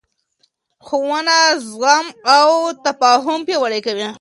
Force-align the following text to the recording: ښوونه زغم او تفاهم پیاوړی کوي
ښوونه 0.85 1.37
زغم 1.67 2.07
او 2.35 2.49
تفاهم 2.85 3.39
پیاوړی 3.47 3.79
کوي 3.85 4.05